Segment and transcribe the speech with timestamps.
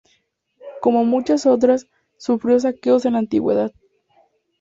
[0.81, 3.71] Como muchas otras, sufrió saqueos en la antigüedad.